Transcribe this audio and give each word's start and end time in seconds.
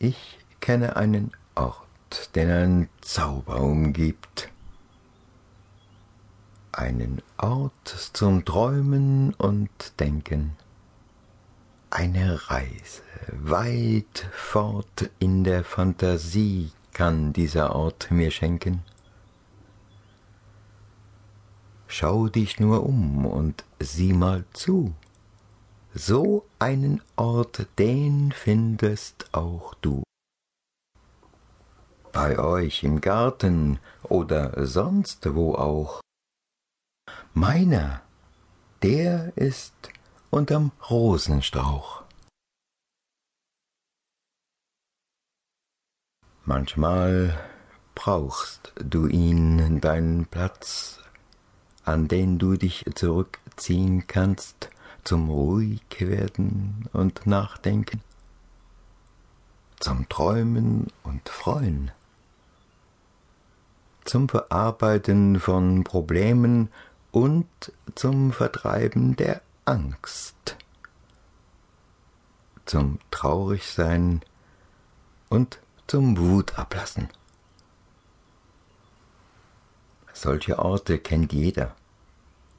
Ich 0.00 0.38
kenne 0.60 0.94
einen 0.94 1.32
Ort, 1.56 2.34
den 2.36 2.50
ein 2.50 2.88
Zauber 3.00 3.60
umgibt. 3.60 4.48
Einen 6.70 7.20
Ort 7.36 8.10
zum 8.12 8.44
Träumen 8.44 9.34
und 9.34 9.70
Denken. 9.98 10.56
Eine 11.90 12.48
Reise 12.48 13.02
weit 13.32 14.28
fort 14.32 15.10
in 15.18 15.42
der 15.42 15.64
Fantasie 15.64 16.70
kann 16.92 17.32
dieser 17.32 17.74
Ort 17.74 18.12
mir 18.12 18.30
schenken. 18.30 18.84
Schau 21.88 22.28
dich 22.28 22.60
nur 22.60 22.86
um 22.86 23.26
und 23.26 23.64
sieh 23.80 24.12
mal 24.12 24.44
zu. 24.52 24.94
So 25.98 26.46
einen 26.60 27.02
Ort, 27.16 27.66
den 27.76 28.30
findest 28.30 29.34
auch 29.34 29.74
du. 29.74 30.04
Bei 32.12 32.38
euch 32.38 32.84
im 32.84 33.00
Garten 33.00 33.80
oder 34.04 34.64
sonst 34.64 35.34
wo 35.34 35.56
auch. 35.56 36.00
Meiner, 37.34 38.00
der 38.82 39.36
ist 39.36 39.74
unterm 40.30 40.70
Rosenstrauch. 40.88 42.04
Manchmal 46.44 47.36
brauchst 47.96 48.72
du 48.76 49.08
ihn, 49.08 49.80
deinen 49.80 50.26
Platz, 50.26 51.00
an 51.84 52.06
den 52.06 52.38
du 52.38 52.54
dich 52.54 52.84
zurückziehen 52.94 54.06
kannst, 54.06 54.70
zum 55.04 55.30
ruhig 55.30 55.82
werden 56.00 56.88
und 56.92 57.26
nachdenken, 57.26 58.00
zum 59.80 60.08
Träumen 60.08 60.88
und 61.02 61.28
Freuen, 61.28 61.90
zum 64.04 64.28
Verarbeiten 64.28 65.40
von 65.40 65.84
Problemen 65.84 66.70
und 67.10 67.46
zum 67.94 68.32
Vertreiben 68.32 69.16
der 69.16 69.40
Angst, 69.64 70.56
zum 72.64 72.98
Traurigsein 73.10 74.22
und 75.28 75.58
zum 75.86 76.18
Wut 76.18 76.58
ablassen. 76.58 77.08
Solche 80.12 80.58
Orte 80.58 80.98
kennt 80.98 81.32
jeder 81.32 81.76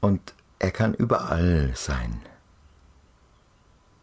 und 0.00 0.34
er 0.60 0.70
kann 0.70 0.94
überall 0.94 1.72
sein. 1.74 2.20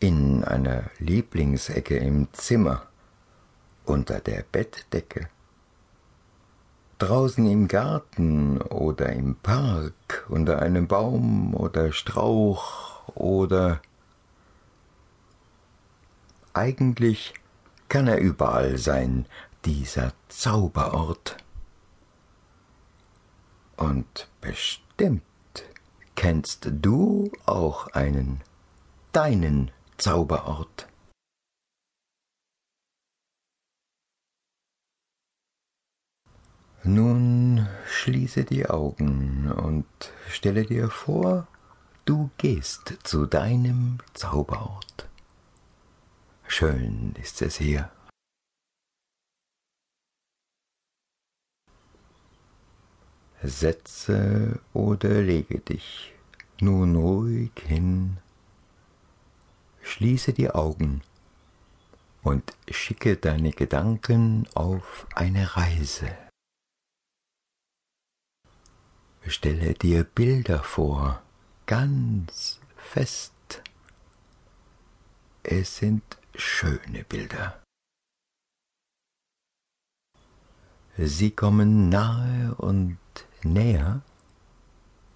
In 0.00 0.44
einer 0.44 0.90
Lieblingsecke 0.98 1.96
im 1.96 2.32
Zimmer, 2.32 2.88
unter 3.84 4.18
der 4.18 4.44
Bettdecke, 4.50 5.28
draußen 6.98 7.48
im 7.48 7.68
Garten 7.68 8.60
oder 8.62 9.12
im 9.12 9.36
Park, 9.36 10.26
unter 10.28 10.60
einem 10.60 10.88
Baum 10.88 11.54
oder 11.54 11.92
Strauch 11.92 13.06
oder 13.14 13.80
eigentlich 16.52 17.32
kann 17.88 18.08
er 18.08 18.18
überall 18.18 18.76
sein, 18.76 19.26
dieser 19.64 20.12
Zauberort. 20.28 21.36
Und 23.76 24.28
bestimmt 24.40 25.22
kennst 26.20 26.68
du 26.70 27.32
auch 27.46 27.86
einen, 27.94 28.42
deinen 29.10 29.70
Zauberort. 29.96 30.86
Nun 36.82 37.66
schließe 37.86 38.44
die 38.44 38.68
Augen 38.68 39.50
und 39.50 39.86
stelle 40.28 40.66
dir 40.66 40.90
vor, 40.90 41.48
du 42.04 42.28
gehst 42.36 42.98
zu 43.02 43.24
deinem 43.24 43.96
Zauberort. 44.12 45.08
Schön 46.46 47.14
ist 47.18 47.40
es 47.40 47.56
hier. 47.56 47.90
Setze 53.42 54.60
oder 54.74 55.22
lege 55.22 55.60
dich 55.60 56.12
nun 56.60 56.94
ruhig 56.96 57.52
hin, 57.66 58.18
schließe 59.82 60.32
die 60.32 60.50
Augen 60.50 61.02
und 62.22 62.54
schicke 62.70 63.16
deine 63.16 63.50
Gedanken 63.52 64.46
auf 64.54 65.06
eine 65.14 65.56
Reise. 65.56 66.16
Stelle 69.26 69.74
dir 69.74 70.04
Bilder 70.04 70.62
vor, 70.62 71.22
ganz 71.66 72.60
fest. 72.76 73.32
Es 75.42 75.78
sind 75.78 76.02
schöne 76.34 77.04
Bilder. 77.04 77.62
Sie 80.96 81.30
kommen 81.30 81.88
nahe 81.88 82.54
und 82.56 82.98
näher, 83.44 84.02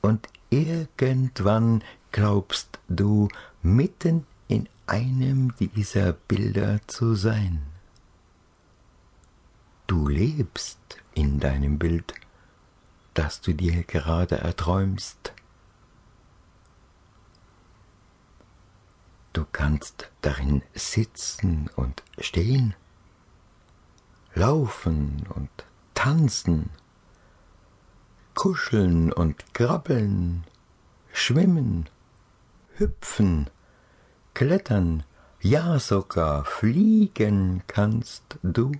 und 0.00 0.28
irgendwann 0.50 1.84
glaubst 2.12 2.78
du 2.88 3.28
mitten 3.62 4.26
in 4.48 4.68
einem 4.86 5.54
dieser 5.58 6.12
Bilder 6.12 6.80
zu 6.86 7.14
sein. 7.14 7.62
Du 9.86 10.08
lebst 10.08 10.78
in 11.14 11.38
deinem 11.38 11.78
Bild 11.78 12.14
das 13.14 13.40
du 13.40 13.52
dir 13.52 13.82
gerade 13.82 14.38
erträumst. 14.38 15.32
Du 19.32 19.44
kannst 19.50 20.10
darin 20.22 20.62
sitzen 20.74 21.70
und 21.76 22.02
stehen, 22.18 22.74
laufen 24.34 25.26
und 25.34 25.50
tanzen, 25.94 26.70
kuscheln 28.40 29.12
und 29.12 29.52
krabbeln, 29.52 30.44
schwimmen, 31.12 31.90
hüpfen, 32.76 33.50
klettern, 34.32 35.02
ja 35.42 35.78
sogar 35.78 36.46
fliegen 36.46 37.62
kannst 37.66 38.38
du. 38.42 38.72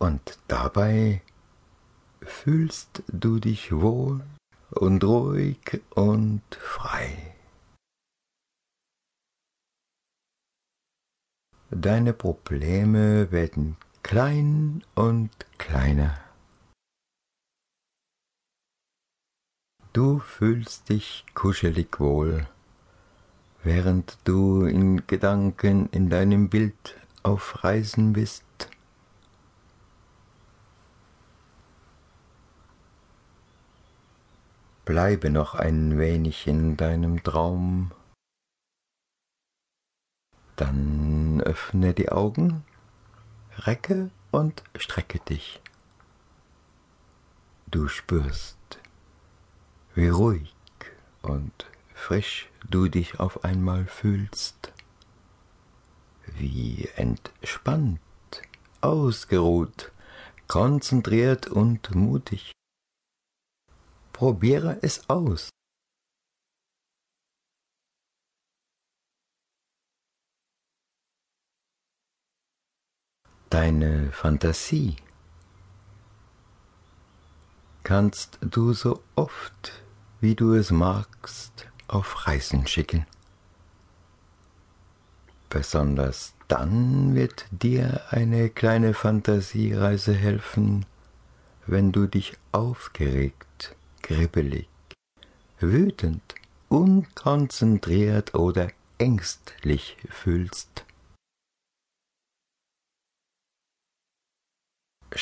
und 0.00 0.40
dabei 0.48 1.22
fühlst 2.22 3.04
du 3.06 3.38
dich 3.38 3.70
wohl 3.70 4.24
und 4.70 5.04
ruhig 5.04 5.80
und 5.90 6.42
frei. 6.56 7.36
Deine 11.70 12.12
Probleme 12.12 13.30
werden 13.30 13.76
klein 14.02 14.84
und 14.94 15.30
kleiner. 15.58 16.18
Du 19.92 20.18
fühlst 20.18 20.88
dich 20.88 21.24
kuschelig 21.34 22.00
wohl, 22.00 22.48
während 23.62 24.18
du 24.24 24.64
in 24.64 25.06
Gedanken 25.06 25.88
in 25.92 26.10
deinem 26.10 26.48
Bild 26.48 26.96
auf 27.22 27.62
Reisen 27.62 28.12
bist. 28.14 28.44
Bleibe 34.84 35.30
noch 35.30 35.54
ein 35.54 35.98
wenig 35.98 36.46
in 36.46 36.76
deinem 36.76 37.22
Traum. 37.22 37.92
Dann 40.56 41.40
öffne 41.40 41.94
die 41.94 42.10
Augen, 42.10 42.64
recke 43.58 44.10
und 44.30 44.62
strecke 44.76 45.20
dich. 45.20 45.60
Du 47.66 47.88
spürst, 47.88 48.58
wie 49.94 50.08
ruhig 50.08 50.54
und 51.22 51.66
frisch 51.94 52.48
du 52.68 52.88
dich 52.88 53.20
auf 53.20 53.44
einmal 53.44 53.86
fühlst, 53.86 54.72
wie 56.26 56.88
entspannt, 56.96 58.00
ausgeruht, 58.80 59.92
konzentriert 60.48 61.46
und 61.46 61.94
mutig. 61.94 62.52
Probiere 64.12 64.78
es 64.82 65.08
aus. 65.08 65.50
Deine 73.52 74.10
Fantasie 74.12 74.96
kannst 77.82 78.38
du 78.40 78.72
so 78.72 79.02
oft, 79.14 79.82
wie 80.22 80.34
du 80.34 80.54
es 80.54 80.70
magst, 80.70 81.66
auf 81.86 82.26
Reisen 82.26 82.66
schicken. 82.66 83.04
Besonders 85.50 86.32
dann 86.48 87.14
wird 87.14 87.44
dir 87.50 88.00
eine 88.08 88.48
kleine 88.48 88.94
Fantasiereise 88.94 90.14
helfen, 90.14 90.86
wenn 91.66 91.92
du 91.92 92.06
dich 92.06 92.38
aufgeregt, 92.52 93.76
kribbelig, 94.00 94.66
wütend, 95.60 96.22
unkonzentriert 96.70 98.34
oder 98.34 98.68
ängstlich 98.96 99.98
fühlst. 100.08 100.86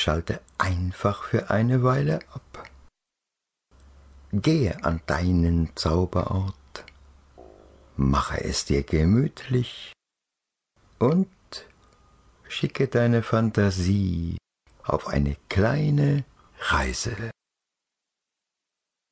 Schalte 0.01 0.41
einfach 0.57 1.25
für 1.25 1.51
eine 1.51 1.83
Weile 1.83 2.21
ab. 2.33 2.67
Gehe 4.31 4.83
an 4.83 4.99
deinen 5.05 5.75
Zauberort, 5.75 6.85
mache 7.97 8.43
es 8.43 8.65
dir 8.65 8.81
gemütlich 8.81 9.93
und 10.97 11.29
schicke 12.47 12.87
deine 12.87 13.21
Fantasie 13.21 14.37
auf 14.81 15.07
eine 15.07 15.37
kleine 15.49 16.25
Reise. 16.57 17.29